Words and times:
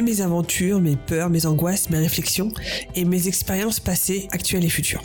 mes 0.00 0.22
aventures, 0.22 0.80
mes 0.80 0.96
peurs, 0.96 1.28
mes 1.28 1.44
angoisses, 1.44 1.90
mes 1.90 1.98
réflexions 1.98 2.50
et 2.94 3.04
mes 3.04 3.28
expériences 3.28 3.80
passées, 3.80 4.28
actuelles 4.30 4.64
et 4.64 4.70
futures. 4.70 5.02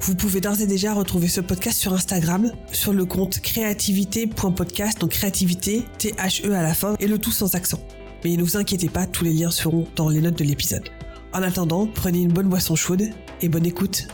Vous 0.00 0.14
pouvez 0.14 0.40
d'ores 0.40 0.60
et 0.60 0.66
déjà 0.66 0.92
retrouver 0.92 1.28
ce 1.28 1.40
podcast 1.40 1.78
sur 1.78 1.92
Instagram, 1.92 2.52
sur 2.72 2.92
le 2.92 3.04
compte 3.04 3.40
créativité.podcast, 3.40 5.00
donc 5.00 5.12
créativité, 5.12 5.84
T-H-E 5.98 6.52
à 6.52 6.62
la 6.62 6.74
fin, 6.74 6.96
et 6.98 7.06
le 7.06 7.18
tout 7.18 7.30
sans 7.30 7.54
accent. 7.54 7.80
Mais 8.24 8.36
ne 8.36 8.42
vous 8.42 8.56
inquiétez 8.56 8.88
pas, 8.88 9.06
tous 9.06 9.24
les 9.24 9.32
liens 9.32 9.50
seront 9.50 9.86
dans 9.96 10.08
les 10.08 10.20
notes 10.20 10.38
de 10.38 10.44
l'épisode. 10.44 10.88
En 11.32 11.42
attendant, 11.42 11.86
prenez 11.86 12.20
une 12.20 12.32
bonne 12.32 12.48
boisson 12.48 12.76
chaude 12.76 13.08
et 13.40 13.48
bonne 13.48 13.66
écoute. 13.66 14.08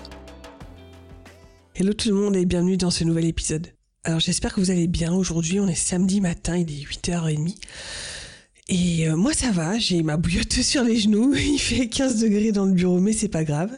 Hello 1.74 1.92
tout 1.92 2.08
le 2.08 2.14
monde 2.14 2.36
et 2.36 2.44
bienvenue 2.44 2.76
dans 2.76 2.90
ce 2.90 3.04
nouvel 3.04 3.24
épisode. 3.24 3.68
Alors 4.04 4.20
j'espère 4.20 4.54
que 4.54 4.60
vous 4.60 4.70
allez 4.70 4.86
bien. 4.86 5.12
Aujourd'hui 5.12 5.60
on 5.60 5.66
est 5.68 5.74
samedi 5.74 6.20
matin, 6.20 6.56
il 6.56 6.70
est 6.70 6.84
8h30. 6.84 7.56
Et 8.72 9.08
euh, 9.08 9.16
moi 9.16 9.34
ça 9.34 9.50
va, 9.50 9.80
j'ai 9.80 10.04
ma 10.04 10.16
bouillotte 10.16 10.52
sur 10.62 10.84
les 10.84 10.96
genoux, 10.96 11.34
il 11.34 11.58
fait 11.58 11.88
15 11.88 12.20
degrés 12.20 12.52
dans 12.52 12.66
le 12.66 12.72
bureau 12.72 13.00
mais 13.00 13.12
c'est 13.12 13.28
pas 13.28 13.42
grave. 13.42 13.76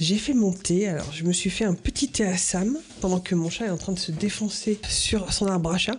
J'ai 0.00 0.14
fait 0.14 0.32
mon 0.32 0.52
thé, 0.52 0.86
alors 0.86 1.12
je 1.12 1.24
me 1.24 1.32
suis 1.32 1.50
fait 1.50 1.64
un 1.64 1.74
petit 1.74 2.08
thé 2.08 2.24
à 2.24 2.36
Sam 2.36 2.78
pendant 3.00 3.18
que 3.18 3.34
mon 3.34 3.50
chat 3.50 3.66
est 3.66 3.70
en 3.70 3.76
train 3.76 3.94
de 3.94 3.98
se 3.98 4.12
défoncer 4.12 4.78
sur 4.88 5.32
son 5.32 5.46
arbre 5.46 5.72
à 5.72 5.78
chat. 5.78 5.98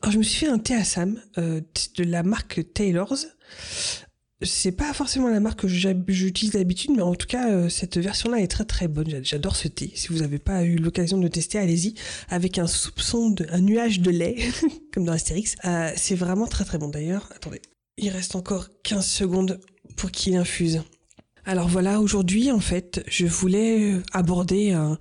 Alors 0.00 0.12
je 0.12 0.16
me 0.18 0.22
suis 0.22 0.46
fait 0.46 0.50
un 0.50 0.58
thé 0.58 0.74
à 0.74 0.82
Sam 0.82 1.20
euh, 1.36 1.60
de 1.98 2.04
la 2.04 2.22
marque 2.22 2.72
Taylor's. 2.72 3.26
C'est 4.40 4.72
pas 4.72 4.94
forcément 4.94 5.28
la 5.28 5.40
marque 5.40 5.60
que 5.60 5.68
j'utilise 5.68 6.52
d'habitude, 6.52 6.92
mais 6.96 7.02
en 7.02 7.14
tout 7.14 7.26
cas, 7.26 7.50
euh, 7.50 7.68
cette 7.68 7.98
version-là 7.98 8.40
est 8.40 8.48
très 8.48 8.64
très 8.64 8.88
bonne. 8.88 9.20
J'adore 9.22 9.56
ce 9.56 9.68
thé. 9.68 9.92
Si 9.94 10.08
vous 10.08 10.18
n'avez 10.18 10.38
pas 10.38 10.64
eu 10.64 10.76
l'occasion 10.76 11.18
de 11.18 11.28
tester, 11.28 11.58
allez-y. 11.58 11.94
Avec 12.28 12.58
un 12.58 12.66
soupçon, 12.66 13.30
de, 13.30 13.46
un 13.50 13.60
nuage 13.60 14.00
de 14.00 14.10
lait, 14.10 14.36
comme 14.92 15.04
dans 15.04 15.12
Astérix. 15.12 15.56
C'est 15.96 16.14
vraiment 16.14 16.46
très 16.46 16.64
très 16.64 16.76
bon. 16.76 16.88
D'ailleurs, 16.88 17.30
attendez, 17.34 17.62
il 17.96 18.10
reste 18.10 18.36
encore 18.36 18.68
15 18.82 19.06
secondes 19.06 19.60
pour 19.96 20.10
qu'il 20.10 20.36
infuse. 20.36 20.82
Alors 21.44 21.68
voilà, 21.68 22.00
aujourd'hui, 22.00 22.50
en 22.50 22.60
fait, 22.60 23.04
je 23.06 23.26
voulais 23.26 23.96
aborder 24.12 24.72
un, 24.72 24.98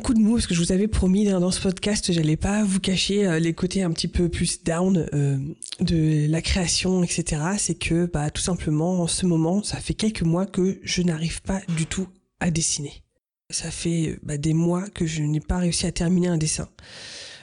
coup 0.00 0.14
de 0.14 0.18
mou 0.18 0.34
parce 0.34 0.46
que 0.46 0.54
je 0.54 0.60
vous 0.60 0.72
avais 0.72 0.88
promis 0.88 1.26
dans 1.26 1.50
ce 1.50 1.60
podcast, 1.60 2.10
j'allais 2.10 2.38
pas 2.38 2.64
vous 2.64 2.80
cacher 2.80 3.26
euh, 3.26 3.38
les 3.38 3.52
côtés 3.52 3.82
un 3.82 3.90
petit 3.90 4.08
peu 4.08 4.30
plus 4.30 4.64
down 4.64 5.06
euh, 5.12 5.38
de 5.80 6.26
la 6.30 6.40
création, 6.40 7.02
etc. 7.02 7.42
C'est 7.58 7.74
que, 7.74 8.06
bah, 8.06 8.30
tout 8.30 8.40
simplement, 8.40 9.02
en 9.02 9.06
ce 9.06 9.26
moment, 9.26 9.62
ça 9.62 9.76
fait 9.76 9.94
quelques 9.94 10.22
mois 10.22 10.46
que 10.46 10.80
je 10.82 11.02
n'arrive 11.02 11.42
pas 11.42 11.60
du 11.76 11.84
tout 11.84 12.08
à 12.40 12.50
dessiner. 12.50 13.02
Ça 13.50 13.70
fait 13.70 14.18
bah, 14.22 14.38
des 14.38 14.54
mois 14.54 14.88
que 14.88 15.04
je 15.04 15.22
n'ai 15.22 15.40
pas 15.40 15.58
réussi 15.58 15.86
à 15.86 15.92
terminer 15.92 16.28
un 16.28 16.38
dessin. 16.38 16.68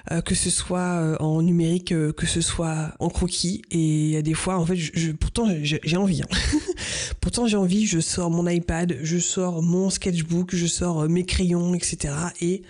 Euh, 0.10 0.22
que 0.22 0.34
ce 0.34 0.50
soit 0.50 1.00
euh, 1.00 1.16
en 1.20 1.42
numérique, 1.42 1.92
euh, 1.92 2.12
que 2.12 2.26
ce 2.26 2.42
soit 2.42 2.94
en 3.00 3.10
croquis. 3.10 3.62
Et 3.70 4.22
des 4.24 4.34
fois, 4.34 4.58
en 4.58 4.66
fait, 4.66 4.76
je, 4.76 5.12
pourtant 5.12 5.48
j'ai 5.62 5.98
envie. 5.98 6.24
Hein. 6.24 6.28
pourtant 7.22 7.46
j'ai 7.46 7.58
envie, 7.58 7.86
je 7.86 8.00
sors 8.00 8.32
mon 8.32 8.48
iPad, 8.48 8.98
je 9.04 9.18
sors 9.20 9.62
mon 9.62 9.90
sketchbook, 9.90 10.56
je 10.56 10.66
sors 10.66 11.08
mes 11.08 11.26
crayons, 11.26 11.76
etc. 11.76 12.14
Et 12.42 12.64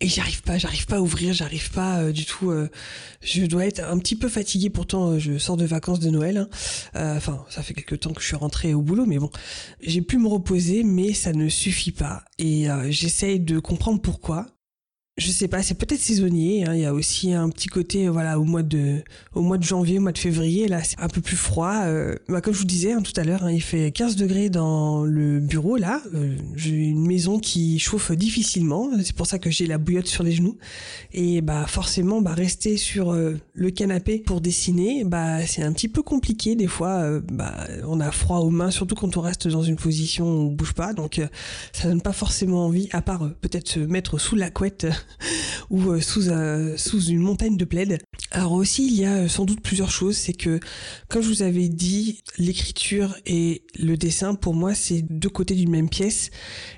et 0.00 0.08
j'arrive 0.08 0.42
pas, 0.42 0.58
j'arrive 0.58 0.86
pas 0.86 0.96
à 0.96 1.00
ouvrir, 1.00 1.34
j'arrive 1.34 1.70
pas 1.70 2.10
du 2.10 2.24
tout. 2.24 2.52
je 3.22 3.44
dois 3.46 3.66
être 3.66 3.80
un 3.80 3.98
petit 3.98 4.16
peu 4.16 4.28
fatiguée. 4.28 4.70
Pourtant, 4.70 5.18
je 5.18 5.38
sors 5.38 5.56
de 5.56 5.64
vacances 5.64 6.00
de 6.00 6.10
Noël. 6.10 6.36
Hein. 6.94 7.16
Enfin, 7.16 7.44
ça 7.48 7.62
fait 7.62 7.74
quelques 7.74 8.00
temps 8.00 8.12
que 8.12 8.20
je 8.20 8.26
suis 8.26 8.36
rentrée 8.36 8.74
au 8.74 8.82
boulot, 8.82 9.06
mais 9.06 9.18
bon, 9.18 9.30
j'ai 9.80 10.02
pu 10.02 10.18
me 10.18 10.28
reposer, 10.28 10.82
mais 10.84 11.12
ça 11.12 11.32
ne 11.32 11.48
suffit 11.48 11.92
pas. 11.92 12.24
Et 12.38 12.66
j'essaye 12.90 13.40
de 13.40 13.58
comprendre 13.58 14.00
pourquoi 14.00 14.53
je 15.16 15.30
sais 15.30 15.46
pas, 15.46 15.62
c'est 15.62 15.74
peut-être 15.74 16.00
saisonnier. 16.00 16.66
Hein. 16.66 16.74
Il 16.74 16.80
y 16.80 16.84
a 16.84 16.92
aussi 16.92 17.32
un 17.32 17.48
petit 17.48 17.68
côté, 17.68 18.08
voilà, 18.08 18.40
au 18.40 18.44
mois 18.44 18.64
de, 18.64 19.00
au 19.32 19.42
mois 19.42 19.58
de 19.58 19.62
janvier, 19.62 19.98
au 19.98 20.00
mois 20.00 20.10
de 20.10 20.18
février, 20.18 20.66
là, 20.66 20.82
c'est 20.82 20.98
un 20.98 21.06
peu 21.06 21.20
plus 21.20 21.36
froid. 21.36 21.82
Euh, 21.84 22.16
bah, 22.28 22.40
comme 22.40 22.52
je 22.52 22.58
vous 22.58 22.64
disais 22.64 22.92
hein, 22.92 23.00
tout 23.00 23.12
à 23.14 23.22
l'heure, 23.22 23.44
hein, 23.44 23.52
il 23.52 23.62
fait 23.62 23.92
15 23.92 24.16
degrés 24.16 24.50
dans 24.50 25.04
le 25.04 25.38
bureau. 25.38 25.76
Là, 25.76 26.02
euh, 26.14 26.36
j'ai 26.56 26.72
une 26.72 27.06
maison 27.06 27.38
qui 27.38 27.78
chauffe 27.78 28.10
difficilement. 28.10 28.90
C'est 29.04 29.14
pour 29.14 29.28
ça 29.28 29.38
que 29.38 29.50
j'ai 29.50 29.68
la 29.68 29.78
bouillotte 29.78 30.08
sur 30.08 30.24
les 30.24 30.32
genoux. 30.32 30.58
Et 31.12 31.42
bah 31.42 31.66
forcément, 31.68 32.20
bah 32.20 32.34
rester 32.34 32.76
sur 32.76 33.12
euh, 33.12 33.38
le 33.52 33.70
canapé 33.70 34.18
pour 34.18 34.40
dessiner, 34.40 35.04
bah 35.04 35.46
c'est 35.46 35.62
un 35.62 35.72
petit 35.72 35.88
peu 35.88 36.02
compliqué 36.02 36.56
des 36.56 36.66
fois. 36.66 37.20
bah 37.20 37.68
on 37.86 38.00
a 38.00 38.10
froid 38.10 38.38
aux 38.38 38.50
mains, 38.50 38.72
surtout 38.72 38.96
quand 38.96 39.16
on 39.16 39.20
reste 39.20 39.46
dans 39.46 39.62
une 39.62 39.76
position 39.76 40.26
où 40.26 40.40
on 40.48 40.50
bouge 40.50 40.72
pas. 40.72 40.92
Donc 40.92 41.20
ça 41.72 41.88
donne 41.88 42.02
pas 42.02 42.12
forcément 42.12 42.66
envie, 42.66 42.88
à 42.90 43.00
part 43.00 43.30
peut-être 43.40 43.68
se 43.68 43.78
mettre 43.78 44.18
sous 44.18 44.34
la 44.34 44.50
couette 44.50 44.88
ou 45.70 45.90
euh, 45.90 46.00
sous, 46.00 46.30
sous 46.76 47.04
une 47.06 47.20
montagne 47.20 47.56
de 47.56 47.64
plaid. 47.64 47.98
Alors 48.30 48.52
aussi, 48.52 48.86
il 48.86 48.94
y 48.94 49.04
a 49.04 49.14
euh, 49.14 49.28
sans 49.28 49.44
doute 49.44 49.60
plusieurs 49.60 49.90
choses. 49.90 50.16
C'est 50.16 50.32
que, 50.32 50.60
comme 51.08 51.22
je 51.22 51.28
vous 51.28 51.42
avais 51.42 51.68
dit, 51.68 52.22
l'écriture 52.38 53.16
et 53.26 53.62
le 53.78 53.96
dessin, 53.96 54.34
pour 54.34 54.54
moi, 54.54 54.74
c'est 54.74 55.02
deux 55.02 55.28
côtés 55.28 55.54
d'une 55.54 55.70
même 55.70 55.88
pièce. 55.88 56.30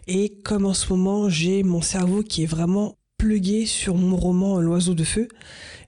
Et 0.06 0.38
comme 0.44 0.66
en 0.66 0.74
ce 0.74 0.92
moment, 0.92 1.28
j'ai 1.28 1.62
mon 1.62 1.82
cerveau 1.82 2.22
qui 2.22 2.42
est 2.42 2.46
vraiment 2.46 2.96
plugué 3.18 3.66
sur 3.66 3.94
mon 3.96 4.16
roman 4.16 4.60
L'oiseau 4.60 4.94
de 4.94 5.04
feu, 5.04 5.28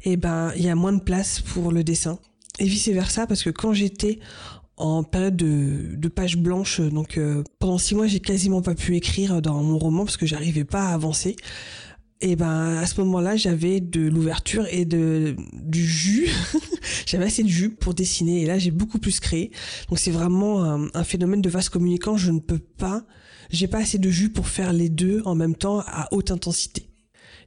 et 0.05 0.13
eh 0.13 0.17
ben, 0.17 0.53
il 0.57 0.63
y 0.63 0.69
a 0.71 0.75
moins 0.75 0.95
de 0.95 1.03
place 1.03 1.41
pour 1.41 1.73
le 1.73 1.85
dessin. 1.85 2.19
Et 2.59 2.65
vice 2.65 2.89
versa, 2.89 3.27
parce 3.27 3.43
que 3.43 3.51
quand 3.51 3.75
j'étais 3.75 4.19
en 4.79 5.03
période 5.03 5.37
de, 5.37 6.09
page 6.09 6.37
blanche. 6.37 6.81
Donc 6.81 7.19
euh, 7.19 7.43
pendant 7.59 7.79
six 7.79 7.95
mois, 7.95 8.07
j'ai 8.07 8.21
quasiment 8.21 8.63
pas 8.63 8.75
pu 8.75 8.97
écrire 8.97 9.43
dans 9.43 9.63
mon 9.63 9.79
roman 9.79 10.05
parce 10.05 10.17
que 10.17 10.27
j'arrivais 10.27 10.65
pas 10.65 10.89
à 10.89 10.95
avancer 10.95 11.37
et 12.21 12.35
ben 12.35 12.77
à 12.77 12.87
ce 12.87 13.01
moment-là, 13.01 13.37
j'avais 13.37 13.81
de 13.81 14.01
l'ouverture 14.01 14.67
et 14.71 14.85
de 14.85 15.37
du 15.53 15.87
jus. 15.87 16.29
j'avais 17.07 17.27
assez 17.27 17.45
de 17.45 17.49
jus 17.49 17.71
pour 17.71 17.95
dessiner 17.95 18.43
et 18.43 18.47
là 18.47 18.59
j'ai 18.59 18.73
beaucoup 18.73 18.99
plus 18.99 19.21
créé. 19.21 19.53
Donc 19.89 19.99
c'est 20.01 20.11
vraiment 20.11 20.65
un, 20.65 21.05
phénomène 21.05 21.41
de 21.43 21.49
vase 21.49 21.69
communicant. 21.69 22.17
Je 22.17 22.33
ne 22.33 22.41
peux 22.41 22.59
pas, 22.59 23.05
j'ai 23.51 23.69
pas 23.69 23.79
assez 23.79 23.99
de 23.99 24.11
jus 24.11 24.31
pour 24.31 24.49
faire 24.49 24.73
les 24.73 24.89
deux 24.89 25.23
en 25.27 25.37
même 25.37 25.55
temps 25.55 25.81
à 25.87 26.09
haute 26.11 26.33
intensité. 26.33 26.89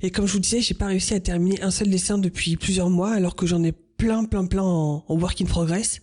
Et 0.02 0.09
comme 0.09 0.26
je 0.26 0.34
vous 0.34 0.40
disais, 0.40 0.62
j'ai 0.62 0.74
pas 0.74 0.88
réussi 0.88 1.14
à 1.14 1.20
terminer 1.20 1.62
un 1.62 1.72
seul 1.72 1.90
dessin 1.90 2.18
depuis 2.18 2.56
plusieurs 2.56 2.90
mois 2.90 3.12
alors 3.12 3.36
que 3.36 3.46
j'en 3.46 3.64
ai 3.64 3.74
plein 3.74 4.24
plein 4.24 4.46
plein 4.46 4.64
en, 4.64 5.03
work 5.09 5.42
in 5.42 5.46
progress. 5.46 6.00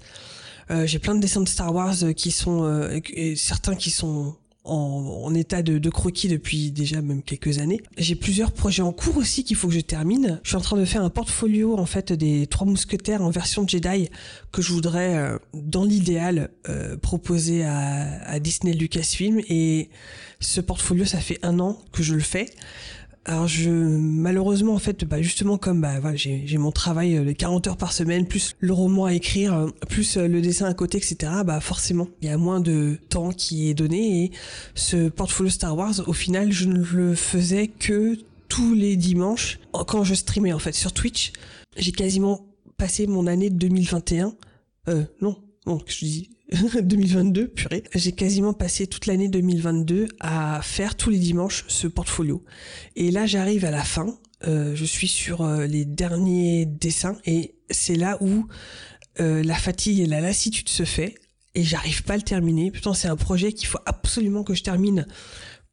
Euh, 0.70 0.86
j'ai 0.86 0.98
plein 0.98 1.14
de 1.14 1.20
dessins 1.20 1.40
de 1.40 1.48
Star 1.48 1.74
Wars 1.74 1.96
qui 2.14 2.30
sont 2.30 2.64
euh, 2.64 3.00
et 3.14 3.34
certains 3.34 3.74
qui 3.74 3.90
sont 3.90 4.36
en, 4.68 5.34
état 5.34 5.62
de, 5.62 5.90
croquis 5.90 6.28
depuis 6.28 6.70
déjà 6.70 7.00
même 7.02 7.22
quelques 7.22 7.58
années. 7.58 7.80
J'ai 7.96 8.14
plusieurs 8.14 8.52
projets 8.52 8.82
en 8.82 8.92
cours 8.92 9.16
aussi 9.16 9.44
qu'il 9.44 9.56
faut 9.56 9.68
que 9.68 9.74
je 9.74 9.80
termine. 9.80 10.40
Je 10.42 10.50
suis 10.50 10.56
en 10.56 10.60
train 10.60 10.76
de 10.76 10.84
faire 10.84 11.02
un 11.02 11.10
portfolio 11.10 11.78
en 11.78 11.86
fait 11.86 12.12
des 12.12 12.46
trois 12.46 12.66
mousquetaires 12.66 13.22
en 13.22 13.30
version 13.30 13.66
Jedi 13.66 14.08
que 14.52 14.62
je 14.62 14.72
voudrais 14.72 15.16
euh, 15.16 15.38
dans 15.54 15.84
l'idéal 15.84 16.50
euh, 16.68 16.96
proposer 16.96 17.64
à, 17.64 18.22
à 18.24 18.38
Disney 18.38 18.72
Lucasfilm 18.74 19.40
et 19.48 19.90
ce 20.40 20.60
portfolio 20.60 21.04
ça 21.04 21.18
fait 21.18 21.38
un 21.42 21.58
an 21.58 21.78
que 21.92 22.02
je 22.02 22.14
le 22.14 22.20
fais 22.20 22.46
alors 23.28 23.46
je 23.46 23.70
malheureusement 23.70 24.74
en 24.74 24.78
fait 24.78 25.04
bah 25.04 25.20
justement 25.20 25.58
comme 25.58 25.82
bah 25.82 26.00
voilà, 26.00 26.16
j'ai 26.16 26.56
mon 26.56 26.72
travail 26.72 27.16
euh, 27.16 27.24
les 27.24 27.34
40 27.34 27.66
heures 27.66 27.76
par 27.76 27.92
semaine 27.92 28.26
plus 28.26 28.56
le 28.58 28.72
roman 28.72 29.04
à 29.04 29.12
écrire 29.12 29.54
euh, 29.54 29.68
plus 29.88 30.16
euh, 30.16 30.26
le 30.26 30.40
dessin 30.40 30.64
à 30.64 30.72
côté 30.72 30.96
etc 30.96 31.32
bah 31.44 31.60
forcément 31.60 32.08
il 32.22 32.28
y 32.28 32.30
a 32.30 32.38
moins 32.38 32.60
de 32.60 32.98
temps 33.10 33.30
qui 33.30 33.68
est 33.68 33.74
donné 33.74 34.24
et 34.24 34.30
ce 34.74 35.10
portfolio 35.10 35.50
Star 35.50 35.76
Wars 35.76 36.08
au 36.08 36.14
final 36.14 36.50
je 36.52 36.68
ne 36.68 36.82
le 36.82 37.14
faisais 37.14 37.68
que 37.68 38.16
tous 38.48 38.72
les 38.72 38.96
dimanches 38.96 39.58
quand 39.72 40.04
je 40.04 40.14
streamais 40.14 40.54
en 40.54 40.58
fait 40.58 40.72
sur 40.72 40.94
Twitch. 40.94 41.32
J'ai 41.76 41.92
quasiment 41.92 42.46
passé 42.78 43.06
mon 43.06 43.26
année 43.26 43.50
de 43.50 43.56
2021 43.56 44.32
euh 44.88 45.04
non 45.20 45.36
non 45.68 45.78
je 45.86 46.04
dis 46.04 46.30
2022, 46.82 47.48
purée. 47.48 47.84
J'ai 47.94 48.12
quasiment 48.12 48.54
passé 48.54 48.86
toute 48.86 49.04
l'année 49.04 49.28
2022 49.28 50.08
à 50.18 50.60
faire 50.62 50.96
tous 50.96 51.10
les 51.10 51.18
dimanches 51.18 51.64
ce 51.68 51.86
portfolio. 51.86 52.42
Et 52.96 53.10
là, 53.10 53.26
j'arrive 53.26 53.66
à 53.66 53.70
la 53.70 53.84
fin. 53.84 54.18
Euh, 54.46 54.74
je 54.74 54.84
suis 54.84 55.08
sur 55.08 55.42
euh, 55.42 55.66
les 55.66 55.84
derniers 55.84 56.64
dessins 56.64 57.18
et 57.26 57.56
c'est 57.70 57.96
là 57.96 58.16
où 58.22 58.46
euh, 59.20 59.42
la 59.42 59.56
fatigue 59.56 59.98
et 59.98 60.06
la 60.06 60.20
lassitude 60.20 60.68
se 60.68 60.84
fait 60.84 61.16
et 61.54 61.64
j'arrive 61.64 62.02
pas 62.04 62.14
à 62.14 62.16
le 62.16 62.22
terminer. 62.22 62.70
Pourtant, 62.70 62.94
c'est 62.94 63.08
un 63.08 63.16
projet 63.16 63.52
qu'il 63.52 63.66
faut 63.66 63.80
absolument 63.84 64.44
que 64.44 64.54
je 64.54 64.62
termine 64.62 65.06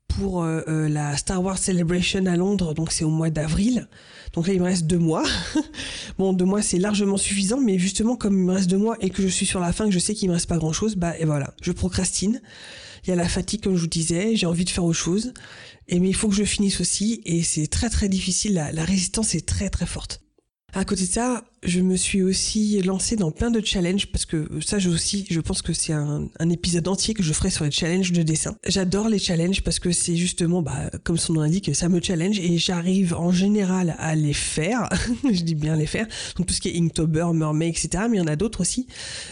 pour 0.08 0.44
euh, 0.44 0.62
euh, 0.68 0.88
la 0.88 1.18
Star 1.18 1.44
Wars 1.44 1.58
Celebration 1.58 2.26
à 2.26 2.36
Londres, 2.36 2.74
donc 2.74 2.92
c'est 2.92 3.04
au 3.04 3.10
mois 3.10 3.30
d'avril. 3.30 3.88
Donc 4.34 4.48
là, 4.48 4.54
il 4.54 4.60
me 4.60 4.66
reste 4.66 4.86
deux 4.86 4.98
mois. 4.98 5.24
bon, 6.18 6.34
deux 6.34 6.46
mois, 6.46 6.62
c'est 6.62 6.78
largement 6.78 7.18
suffisant, 7.18 7.60
mais 7.60 7.78
justement, 7.78 8.16
comme 8.16 8.38
il 8.38 8.46
me 8.46 8.54
reste 8.54 8.70
deux 8.70 8.78
mois 8.78 8.98
et 9.02 9.10
que 9.10 9.22
je 9.22 9.28
suis 9.28 9.46
sur 9.46 9.60
la 9.60 9.74
fin, 9.74 9.86
que 9.86 9.92
je 9.92 10.00
sais 10.00 10.14
qu'il 10.14 10.30
me 10.30 10.34
reste 10.34 10.48
pas 10.48 10.58
grand-chose, 10.58 10.96
bah 10.96 11.18
et 11.20 11.26
voilà, 11.26 11.54
je 11.62 11.72
procrastine. 11.72 12.42
Il 13.06 13.10
y 13.10 13.14
a 13.14 13.16
la 13.16 13.28
fatigue, 13.28 13.62
comme 13.62 13.76
je 13.76 13.82
vous 13.82 13.88
disais, 13.88 14.36
j'ai 14.36 14.48
envie 14.48 14.66
de 14.66 14.70
faire 14.70 14.84
autre 14.84 14.98
chose, 14.98 15.34
et 15.88 16.00
mais 16.00 16.10
il 16.10 16.16
faut 16.16 16.28
que 16.28 16.36
je 16.36 16.44
finisse 16.44 16.82
aussi, 16.82 17.22
et 17.26 17.44
c'est 17.44 17.68
très 17.68 17.90
très 17.90 18.10
difficile. 18.10 18.56
La, 18.56 18.72
la 18.72 18.84
résistance 18.84 19.36
est 19.36 19.46
très 19.46 19.70
très 19.70 19.86
forte. 19.86 20.25
À 20.78 20.84
côté 20.84 21.04
de 21.04 21.10
ça, 21.10 21.42
je 21.64 21.80
me 21.80 21.96
suis 21.96 22.22
aussi 22.22 22.82
lancée 22.82 23.16
dans 23.16 23.32
plein 23.32 23.50
de 23.50 23.64
challenges 23.64 24.08
parce 24.08 24.26
que 24.26 24.50
ça, 24.60 24.78
je 24.78 24.90
aussi, 24.90 25.26
je 25.30 25.40
pense 25.40 25.62
que 25.62 25.72
c'est 25.72 25.94
un, 25.94 26.28
épisode 26.50 26.90
entier 26.90 27.14
que 27.14 27.24
je 27.24 27.32
ferai 27.32 27.50
sur 27.50 27.64
les 27.64 27.72
challenges 27.72 28.12
de 28.12 28.24
dessin. 28.24 28.58
J'adore 28.68 29.08
les 29.08 29.18
challenges 29.18 29.64
parce 29.64 29.80
que 29.80 29.94
c'est 29.94 30.18
justement, 30.18 30.62
bah, 30.62 30.92
comme 31.06 31.16
son 31.16 31.32
nom 31.32 31.42
l'indique, 31.42 31.74
ça 31.74 31.88
me 31.88 32.02
challenge 32.02 32.40
et 32.40 32.58
j'arrive 32.58 33.14
en 33.14 33.32
général 33.32 33.96
à 34.00 34.16
les 34.16 34.34
faire. 34.34 34.90
je 35.24 35.44
dis 35.44 35.56
bien 35.56 35.78
les 35.78 35.86
faire. 35.86 36.08
Donc 36.36 36.48
tout 36.48 36.54
ce 36.54 36.60
qui 36.60 36.68
est 36.68 36.78
Inktober, 36.78 37.28
Mermaid, 37.34 37.70
etc. 37.70 38.04
Mais 38.10 38.18
il 38.18 38.20
y 38.20 38.24
en 38.24 38.28
a 38.28 38.36
d'autres 38.36 38.60
aussi. 38.60 38.86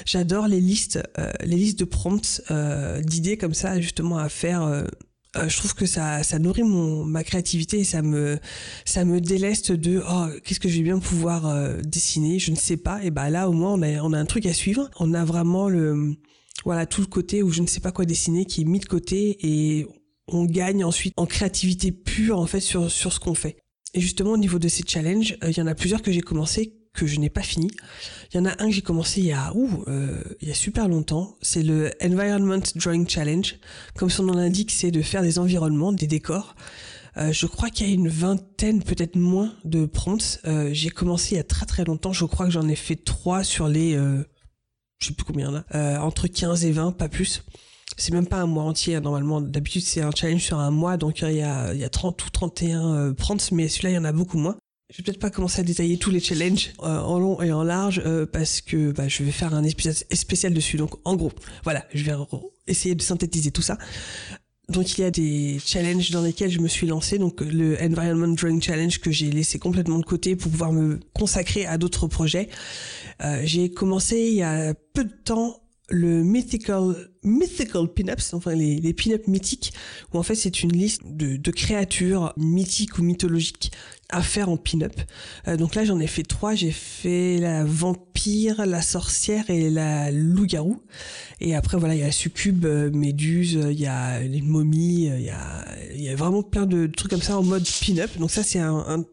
J'adore 0.05 0.47
les 0.47 0.61
listes, 0.61 1.03
euh, 1.19 1.29
les 1.43 1.57
listes 1.57 1.79
de 1.79 1.85
prompts, 1.85 2.41
euh, 2.51 3.01
d'idées 3.01 3.35
comme 3.35 3.53
ça, 3.53 3.81
justement 3.81 4.17
à 4.17 4.29
faire. 4.29 4.63
Euh, 4.63 4.85
euh, 5.35 5.49
je 5.49 5.57
trouve 5.57 5.73
que 5.73 5.85
ça, 5.85 6.21
ça 6.21 6.37
nourrit 6.37 6.63
mon 6.63 7.05
ma 7.05 7.23
créativité 7.23 7.79
et 7.79 7.83
ça 7.83 8.01
me 8.01 8.39
ça 8.85 9.03
me 9.03 9.19
déleste 9.19 9.71
de 9.71 10.03
oh 10.07 10.27
qu'est-ce 10.43 10.59
que 10.59 10.69
je 10.69 10.77
vais 10.77 10.83
bien 10.83 10.99
pouvoir 10.99 11.47
euh, 11.47 11.81
dessiner 11.81 12.37
je 12.37 12.51
ne 12.51 12.55
sais 12.55 12.77
pas. 12.77 13.03
Et 13.03 13.09
bah 13.09 13.29
là 13.29 13.49
au 13.49 13.53
moins 13.53 13.73
on 13.73 13.81
a 13.81 14.01
on 14.01 14.13
a 14.13 14.17
un 14.17 14.25
truc 14.25 14.45
à 14.45 14.53
suivre. 14.53 14.89
On 14.99 15.13
a 15.13 15.25
vraiment 15.25 15.69
le 15.69 16.15
voilà 16.65 16.85
tout 16.85 17.01
le 17.01 17.07
côté 17.07 17.41
où 17.41 17.49
je 17.49 17.61
ne 17.61 17.67
sais 17.67 17.79
pas 17.79 17.91
quoi 17.91 18.05
dessiner 18.05 18.45
qui 18.45 18.61
est 18.61 18.65
mis 18.65 18.79
de 18.79 18.85
côté 18.85 19.37
et 19.41 19.87
on 20.27 20.45
gagne 20.45 20.83
ensuite 20.83 21.13
en 21.17 21.25
créativité 21.25 21.91
pure 21.91 22.39
en 22.39 22.45
fait 22.45 22.61
sur 22.61 22.91
sur 22.91 23.11
ce 23.11 23.19
qu'on 23.19 23.33
fait. 23.33 23.57
Et 23.95 24.01
justement 24.01 24.31
au 24.31 24.37
niveau 24.37 24.59
de 24.59 24.67
ces 24.67 24.83
challenges 24.85 25.35
euh, 25.43 25.49
il 25.49 25.57
y 25.57 25.61
en 25.61 25.67
a 25.67 25.75
plusieurs 25.75 26.03
que 26.03 26.11
j'ai 26.11 26.21
commencé 26.21 26.75
que 26.93 27.07
je 27.07 27.19
n'ai 27.19 27.29
pas 27.29 27.41
fini. 27.41 27.71
Il 28.31 28.37
y 28.37 28.39
en 28.39 28.45
a 28.45 28.51
un 28.61 28.67
que 28.67 28.71
j'ai 28.71 28.81
commencé 28.81 29.19
il 29.21 29.27
y 29.27 29.31
a 29.31 29.51
ouh, 29.55 29.83
euh, 29.87 30.21
il 30.41 30.47
y 30.47 30.51
a 30.51 30.53
super 30.53 30.87
longtemps. 30.87 31.37
C'est 31.41 31.63
le 31.63 31.91
Environment 32.01 32.61
Drawing 32.75 33.07
Challenge. 33.07 33.55
Comme 33.95 34.09
son 34.09 34.23
nom 34.23 34.33
l'indique, 34.33 34.71
c'est 34.71 34.91
de 34.91 35.01
faire 35.01 35.21
des 35.21 35.39
environnements, 35.39 35.91
des 35.91 36.07
décors. 36.07 36.55
Euh, 37.17 37.31
je 37.31 37.45
crois 37.45 37.69
qu'il 37.69 37.87
y 37.87 37.91
a 37.91 37.93
une 37.93 38.07
vingtaine, 38.07 38.81
peut-être 38.83 39.15
moins, 39.15 39.53
de 39.65 39.85
prompts. 39.85 40.39
Euh, 40.45 40.69
j'ai 40.71 40.89
commencé 40.89 41.35
il 41.35 41.37
y 41.37 41.41
a 41.41 41.43
très 41.43 41.65
très 41.65 41.83
longtemps. 41.83 42.13
Je 42.13 42.25
crois 42.25 42.45
que 42.45 42.51
j'en 42.51 42.67
ai 42.67 42.75
fait 42.75 42.95
trois 42.95 43.43
sur 43.43 43.67
les, 43.67 43.95
euh, 43.95 44.23
je 45.03 45.09
sais 45.09 45.13
plus 45.13 45.25
combien 45.25 45.51
là, 45.51 45.65
euh, 45.75 45.97
entre 45.97 46.27
15 46.27 46.63
et 46.65 46.71
20, 46.71 46.93
pas 46.93 47.09
plus. 47.09 47.43
C'est 47.97 48.13
même 48.13 48.25
pas 48.25 48.37
un 48.37 48.47
mois 48.47 48.63
entier 48.63 48.95
hein, 48.95 49.01
normalement. 49.01 49.41
D'habitude 49.41 49.83
c'est 49.83 50.01
un 50.01 50.11
challenge 50.11 50.41
sur 50.41 50.59
un 50.59 50.71
mois, 50.71 50.97
donc 50.97 51.21
il 51.21 51.33
y 51.33 51.41
a, 51.41 51.73
il 51.73 51.79
y 51.79 51.83
a 51.83 51.89
30 51.89 52.25
ou 52.25 52.29
31 52.29 52.93
euh, 52.93 53.13
prompts, 53.13 53.51
mais 53.51 53.67
celui-là 53.67 53.89
il 53.91 53.95
y 53.95 53.97
en 53.97 54.05
a 54.05 54.11
beaucoup 54.11 54.37
moins. 54.37 54.57
Je 54.93 54.99
vais 54.99 55.05
peut-être 55.05 55.19
pas 55.19 55.31
commencer 55.31 55.59
à 55.59 55.63
détailler 55.63 55.97
tous 55.97 56.11
les 56.11 56.19
challenges 56.19 56.71
euh, 56.83 56.99
en 56.99 57.17
long 57.17 57.41
et 57.41 57.51
en 57.51 57.63
large 57.63 57.99
euh, 58.05 58.27
parce 58.27 58.61
que 58.61 58.91
bah, 58.91 59.07
je 59.07 59.23
vais 59.23 59.31
faire 59.31 59.55
un 59.55 59.63
épisode 59.63 59.95
spécial 60.13 60.53
dessus. 60.53 60.77
Donc 60.77 60.91
en 61.03 61.15
gros, 61.15 61.31
voilà, 61.63 61.83
je 61.95 62.03
vais 62.03 62.13
essayer 62.67 62.93
de 62.93 63.01
synthétiser 63.01 63.49
tout 63.49 63.63
ça. 63.63 63.79
Donc 64.69 64.95
il 64.95 65.01
y 65.01 65.03
a 65.03 65.09
des 65.09 65.59
challenges 65.65 66.11
dans 66.11 66.21
lesquels 66.21 66.51
je 66.51 66.59
me 66.59 66.67
suis 66.67 66.85
lancé, 66.85 67.17
donc 67.17 67.41
le 67.41 67.75
Environment 67.81 68.27
Drawing 68.27 68.61
Challenge 68.61 68.99
que 68.99 69.09
j'ai 69.09 69.31
laissé 69.31 69.57
complètement 69.57 69.97
de 69.97 70.05
côté 70.05 70.35
pour 70.35 70.51
pouvoir 70.51 70.71
me 70.71 70.99
consacrer 71.15 71.65
à 71.65 71.79
d'autres 71.79 72.05
projets. 72.05 72.49
Euh, 73.23 73.41
j'ai 73.45 73.71
commencé 73.71 74.19
il 74.19 74.35
y 74.35 74.43
a 74.43 74.75
peu 74.93 75.05
de 75.05 75.13
temps 75.25 75.59
le 75.89 76.23
mythical 76.23 77.09
mythical 77.23 77.87
pin-ups, 77.87 78.33
enfin 78.33 78.53
les, 78.53 78.79
les 78.79 78.93
pin-ups 78.93 79.27
mythiques, 79.27 79.73
où 80.13 80.17
en 80.17 80.23
fait 80.23 80.35
c'est 80.35 80.61
une 80.61 80.71
liste 80.71 81.01
de, 81.05 81.35
de 81.35 81.51
créatures 81.51 82.33
mythiques 82.37 82.97
ou 82.99 83.03
mythologiques 83.03 83.71
à 84.13 84.21
faire 84.21 84.47
en 84.49 84.57
pin-up. 84.57 84.93
Euh, 85.47 85.57
donc 85.57 85.75
là 85.75 85.83
j'en 85.85 85.99
ai 85.99 86.07
fait 86.07 86.23
trois, 86.23 86.53
j'ai 86.53 86.71
fait 86.71 87.39
la 87.39 87.65
vampire, 87.65 88.65
la 88.65 88.81
sorcière 88.81 89.49
et 89.49 89.69
la 89.69 90.11
loup-garou. 90.11 90.81
Et 91.41 91.55
après 91.55 91.77
voilà 91.77 91.95
il 91.95 91.99
y 91.99 92.03
a 92.03 92.07
la 92.07 92.11
succube, 92.11 92.65
euh, 92.65 92.91
méduse, 92.91 93.59
il 93.71 93.79
y 93.79 93.87
a 93.87 94.21
les 94.21 94.41
momies, 94.41 95.05
il 95.07 95.21
y 95.21 95.29
a, 95.31 95.65
y 95.95 96.09
a 96.09 96.15
vraiment 96.15 96.43
plein 96.43 96.67
de 96.67 96.85
trucs 96.85 97.09
comme 97.09 97.21
ça 97.21 97.37
en 97.37 97.43
mode 97.43 97.65
pin-up. 97.85 98.11
Donc 98.19 98.29
ça 98.29 98.43
c'est 98.43 98.59
un, 98.59 98.85
un, 98.87 99.03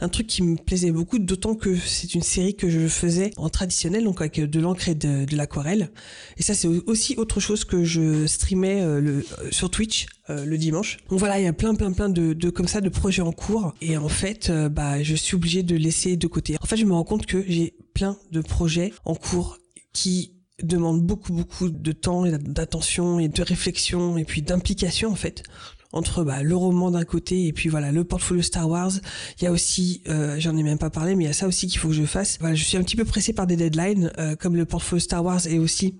un, 0.00 0.08
truc 0.08 0.26
qui 0.26 0.42
me 0.42 0.56
plaisait 0.56 0.92
beaucoup, 0.92 1.18
d'autant 1.18 1.54
que 1.54 1.74
c'est 1.76 2.14
une 2.14 2.22
série 2.22 2.54
que 2.54 2.68
je 2.68 2.86
faisais 2.86 3.30
en 3.38 3.48
traditionnel, 3.48 4.04
donc 4.04 4.20
avec 4.20 4.38
de 4.38 4.60
l'encre 4.60 4.90
et 4.90 4.94
de, 4.94 5.24
de 5.24 5.36
l'aquarelle. 5.36 5.90
Et 6.36 6.42
ça 6.42 6.52
c'est 6.52 6.68
aussi 6.68 7.14
autre 7.16 7.40
chose 7.40 7.64
que 7.64 7.82
je 7.82 8.26
streamais 8.26 8.82
euh, 8.82 9.00
le, 9.00 9.24
sur 9.50 9.70
Twitch 9.70 10.06
euh, 10.30 10.44
le 10.44 10.56
dimanche. 10.58 10.98
Donc 11.08 11.18
voilà, 11.18 11.38
il 11.40 11.44
y 11.44 11.48
a 11.48 11.52
plein 11.52 11.74
plein 11.74 11.92
plein 11.92 12.08
de, 12.08 12.50
comme 12.50 12.68
ça 12.68 12.80
de 12.80 12.88
projets 12.88 13.22
en 13.22 13.32
cours 13.32 13.74
et 13.80 13.96
en 13.96 14.08
fait 14.08 14.48
euh, 14.48 14.68
bah 14.68 15.02
je 15.02 15.14
suis 15.14 15.34
obligée 15.34 15.62
de 15.62 15.76
laisser 15.76 16.16
de 16.16 16.26
côté. 16.26 16.56
En 16.62 16.66
fait, 16.66 16.76
je 16.76 16.84
me 16.84 16.92
rends 16.92 17.04
compte 17.04 17.26
que 17.26 17.44
j'ai 17.46 17.74
plein 17.94 18.16
de 18.30 18.40
projets 18.40 18.92
en 19.04 19.14
cours 19.14 19.58
qui 19.92 20.36
demandent 20.62 21.02
beaucoup 21.02 21.32
beaucoup 21.32 21.68
de 21.70 21.92
temps 21.92 22.24
et 22.24 22.32
d'attention 22.38 23.18
et 23.18 23.28
de 23.28 23.42
réflexion 23.42 24.18
et 24.18 24.24
puis 24.24 24.42
d'implication 24.42 25.10
en 25.10 25.16
fait 25.16 25.42
entre 25.92 26.24
bah, 26.24 26.42
le 26.42 26.54
roman 26.56 26.90
d'un 26.90 27.04
côté 27.04 27.46
et 27.46 27.52
puis 27.52 27.68
voilà 27.68 27.92
le 27.92 28.04
portfolio 28.04 28.42
Star 28.42 28.68
Wars. 28.68 28.92
Il 29.40 29.44
y 29.44 29.46
a 29.46 29.52
aussi, 29.52 30.02
euh, 30.08 30.36
j'en 30.38 30.56
ai 30.56 30.62
même 30.62 30.78
pas 30.78 30.90
parlé, 30.90 31.14
mais 31.14 31.24
il 31.24 31.26
y 31.26 31.30
a 31.30 31.34
ça 31.34 31.46
aussi 31.46 31.66
qu'il 31.66 31.78
faut 31.78 31.88
que 31.88 31.94
je 31.94 32.04
fasse. 32.04 32.38
Voilà, 32.40 32.54
je 32.54 32.64
suis 32.64 32.76
un 32.76 32.82
petit 32.82 32.96
peu 32.96 33.04
pressée 33.04 33.32
par 33.32 33.46
des 33.46 33.56
deadlines 33.56 34.12
euh, 34.18 34.36
comme 34.36 34.56
le 34.56 34.64
portfolio 34.64 35.00
Star 35.00 35.24
Wars 35.24 35.46
et 35.46 35.58
aussi 35.58 35.94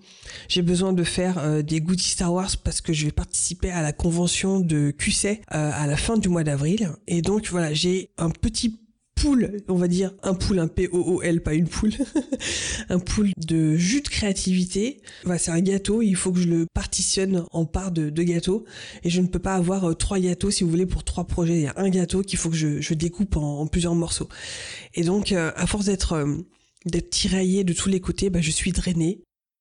j'ai 0.48 0.62
besoin 0.62 0.92
de 0.92 1.04
faire 1.04 1.38
euh, 1.38 1.62
des 1.62 1.80
goodies 1.80 2.04
Star 2.04 2.32
Wars 2.32 2.56
parce 2.62 2.80
que 2.80 2.92
je 2.92 3.06
vais 3.06 3.12
participer 3.12 3.70
à 3.70 3.82
la 3.82 3.92
convention 3.92 4.60
de 4.60 4.90
QC 4.90 5.40
à 5.48 5.86
la 5.86 5.96
fin 5.96 6.16
du 6.16 6.28
mois 6.28 6.44
d'avril 6.44 6.90
et 7.06 7.22
donc 7.22 7.48
voilà 7.48 7.72
j'ai 7.72 8.10
un 8.18 8.30
petit 8.30 8.78
pool, 9.20 9.62
on 9.68 9.74
va 9.74 9.88
dire 9.88 10.12
un 10.22 10.34
pool, 10.34 10.58
un 10.58 10.68
P-O-O-L, 10.68 11.42
pas 11.42 11.54
une 11.54 11.68
poule, 11.68 11.92
un 12.88 12.98
pool 12.98 13.30
de 13.36 13.76
jus 13.76 14.00
de 14.00 14.08
créativité. 14.08 15.00
Voilà, 15.24 15.38
c'est 15.38 15.50
un 15.50 15.60
gâteau, 15.60 16.02
il 16.02 16.16
faut 16.16 16.32
que 16.32 16.40
je 16.40 16.48
le 16.48 16.66
partitionne 16.72 17.44
en 17.52 17.66
parts 17.66 17.92
de, 17.92 18.10
gâteaux 18.22 18.64
et 19.02 19.10
je 19.10 19.20
ne 19.20 19.26
peux 19.26 19.38
pas 19.38 19.54
avoir 19.54 19.90
euh, 19.90 19.94
trois 19.94 20.18
gâteaux 20.18 20.50
si 20.50 20.64
vous 20.64 20.70
voulez 20.70 20.86
pour 20.86 21.04
trois 21.04 21.24
projets. 21.26 21.54
Il 21.54 21.62
y 21.62 21.66
a 21.66 21.74
un 21.76 21.90
gâteau 21.90 22.22
qu'il 22.22 22.38
faut 22.38 22.50
que 22.50 22.56
je, 22.56 22.94
découpe 22.94 23.36
en, 23.36 23.66
plusieurs 23.66 23.94
morceaux. 23.94 24.28
Et 24.94 25.04
donc, 25.04 25.32
euh, 25.32 25.52
à 25.56 25.66
force 25.66 25.86
d'être 25.86 26.12
euh, 26.12 26.36
d'être 26.86 27.10
tiraillé 27.10 27.62
de 27.62 27.72
tous 27.72 27.88
les 27.88 28.00
côtés, 28.00 28.30
bah, 28.30 28.40
je 28.40 28.50
suis 28.50 28.72
drainée 28.72 29.20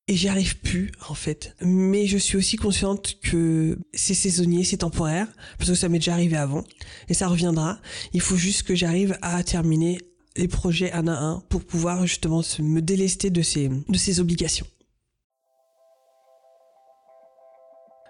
et 0.10 0.16
j'y 0.16 0.28
arrive 0.28 0.58
plus 0.58 0.92
en 1.08 1.14
fait. 1.14 1.56
Mais 1.62 2.08
je 2.08 2.18
suis 2.18 2.36
aussi 2.36 2.58
consciente 2.58 3.18
que 3.22 3.78
c'est 3.94 4.16
saisonnier, 4.16 4.64
c'est 4.64 4.78
temporaire, 4.78 5.28
parce 5.60 5.70
que 5.70 5.76
ça 5.76 5.88
m'est 5.88 6.00
déjà 6.00 6.14
arrivé 6.14 6.36
avant, 6.36 6.64
et 7.08 7.14
ça 7.14 7.28
reviendra. 7.28 7.80
Il 8.14 8.20
faut 8.20 8.36
juste 8.36 8.64
que 8.64 8.74
j'arrive 8.76 9.18
à 9.22 9.42
terminer 9.44 10.00
les 10.36 10.48
projets 10.48 10.92
un 10.94 11.08
à 11.08 11.18
un 11.18 11.44
pour 11.50 11.64
pouvoir 11.64 12.08
justement 12.08 12.42
me 12.60 12.82
délester 12.82 13.30
de 13.30 13.44
ces, 13.44 13.70
de 13.70 13.98
ces 13.98 14.20
obligations. 14.20 14.66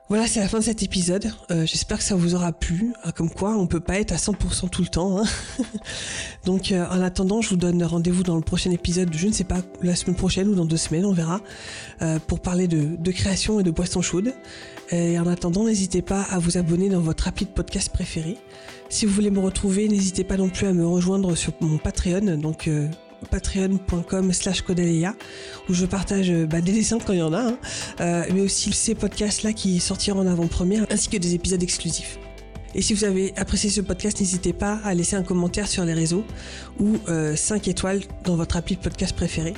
Voilà, 0.09 0.25
c'est 0.25 0.39
la 0.39 0.47
fin 0.47 0.57
de 0.57 0.63
cet 0.63 0.81
épisode. 0.81 1.31
Euh, 1.51 1.67
J'espère 1.67 1.99
que 1.99 2.03
ça 2.03 2.15
vous 2.15 2.33
aura 2.33 2.51
plu. 2.51 2.93
Ah, 3.03 3.11
comme 3.11 3.29
quoi, 3.29 3.55
on 3.55 3.67
peut 3.67 3.79
pas 3.79 3.99
être 3.99 4.11
à 4.11 4.15
100% 4.15 4.67
tout 4.67 4.81
le 4.81 4.87
temps. 4.87 5.19
Hein. 5.19 5.23
Donc, 6.45 6.71
euh, 6.71 6.83
en 6.89 6.99
attendant, 7.01 7.41
je 7.41 7.49
vous 7.49 7.57
donne 7.57 7.83
rendez-vous 7.83 8.23
dans 8.23 8.35
le 8.35 8.41
prochain 8.41 8.71
épisode. 8.71 9.09
Je 9.13 9.27
ne 9.27 9.31
sais 9.31 9.43
pas, 9.43 9.59
la 9.83 9.95
semaine 9.95 10.15
prochaine 10.15 10.47
ou 10.47 10.55
dans 10.55 10.65
deux 10.65 10.77
semaines, 10.77 11.05
on 11.05 11.13
verra, 11.13 11.41
euh, 12.01 12.17
pour 12.25 12.39
parler 12.39 12.67
de, 12.67 12.95
de, 12.97 13.11
création 13.11 13.59
et 13.59 13.63
de 13.63 13.69
boissons 13.69 14.01
chaudes. 14.01 14.33
Et 14.89 15.19
en 15.19 15.27
attendant, 15.27 15.65
n'hésitez 15.65 16.01
pas 16.01 16.23
à 16.23 16.39
vous 16.39 16.57
abonner 16.57 16.89
dans 16.89 17.01
votre 17.01 17.27
appli 17.27 17.45
de 17.45 17.51
podcast 17.51 17.93
préféré. 17.93 18.35
Si 18.89 19.05
vous 19.05 19.13
voulez 19.13 19.29
me 19.29 19.39
retrouver, 19.39 19.87
n'hésitez 19.87 20.23
pas 20.23 20.37
non 20.37 20.49
plus 20.49 20.65
à 20.65 20.73
me 20.73 20.87
rejoindre 20.87 21.35
sur 21.35 21.53
mon 21.61 21.77
Patreon. 21.77 22.37
Donc 22.37 22.67
euh, 22.67 22.87
patreon.com 23.31 24.33
slash 24.33 24.61
Codaléa 24.61 25.15
où 25.69 25.73
je 25.73 25.85
partage 25.85 26.29
euh, 26.29 26.45
bah, 26.45 26.61
des 26.61 26.71
dessins 26.71 26.97
quand 26.99 27.13
il 27.13 27.19
y 27.19 27.21
en 27.23 27.33
a, 27.33 27.41
hein, 27.41 27.57
euh, 28.01 28.23
mais 28.33 28.41
aussi 28.41 28.71
ces 28.73 28.95
podcasts-là 28.95 29.53
qui 29.53 29.79
sortiront 29.79 30.19
en 30.19 30.27
avant-première, 30.27 30.85
ainsi 30.89 31.09
que 31.09 31.17
des 31.17 31.35
épisodes 31.35 31.61
exclusifs. 31.61 32.17
Et 32.75 32.81
si 32.81 32.93
vous 32.93 33.03
avez 33.03 33.33
apprécié 33.35 33.69
ce 33.69 33.81
podcast, 33.81 34.19
n'hésitez 34.19 34.53
pas 34.53 34.79
à 34.83 34.93
laisser 34.93 35.15
un 35.15 35.23
commentaire 35.23 35.67
sur 35.67 35.85
les 35.85 35.93
réseaux 35.93 36.23
ou 36.79 36.97
euh, 37.07 37.35
5 37.35 37.67
étoiles 37.67 38.01
dans 38.23 38.35
votre 38.35 38.57
appli 38.57 38.75
de 38.75 38.81
podcast 38.81 39.15
préféré. 39.15 39.53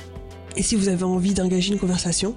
Et 0.56 0.62
si 0.62 0.76
vous 0.76 0.88
avez 0.88 1.04
envie 1.04 1.34
d'engager 1.34 1.72
une 1.72 1.78
conversation, 1.78 2.34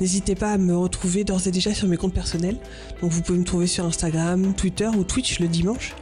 n'hésitez 0.00 0.34
pas 0.34 0.52
à 0.52 0.58
me 0.58 0.76
retrouver 0.76 1.24
d'ores 1.24 1.46
et 1.46 1.50
déjà 1.50 1.72
sur 1.72 1.88
mes 1.88 1.96
comptes 1.96 2.12
personnels. 2.12 2.58
Donc 3.00 3.10
vous 3.10 3.22
pouvez 3.22 3.38
me 3.38 3.44
trouver 3.44 3.66
sur 3.66 3.86
Instagram, 3.86 4.54
Twitter 4.54 4.88
ou 4.88 5.04
Twitch 5.04 5.40
le 5.40 5.48
dimanche 5.48 5.94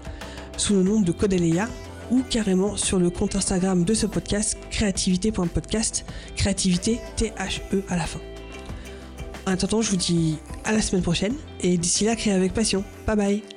sous 0.56 0.74
le 0.74 0.82
nom 0.82 1.00
de 1.00 1.12
Codaléa 1.12 1.68
ou 2.12 2.22
carrément 2.28 2.76
sur 2.76 2.98
le 2.98 3.10
compte 3.10 3.34
Instagram 3.34 3.84
de 3.84 3.94
ce 3.94 4.06
podcast, 4.06 4.58
créativité.podcast, 4.70 6.04
créativité 6.36 7.00
T-H-E 7.16 7.82
à 7.88 7.96
la 7.96 8.04
fin. 8.04 8.20
En 9.46 9.52
attendant, 9.52 9.82
je 9.82 9.90
vous 9.90 9.96
dis 9.96 10.38
à 10.64 10.72
la 10.72 10.82
semaine 10.82 11.02
prochaine 11.02 11.34
et 11.60 11.76
d'ici 11.76 12.04
là, 12.04 12.14
créez 12.14 12.34
avec 12.34 12.52
passion. 12.52 12.84
Bye 13.06 13.16
bye 13.16 13.51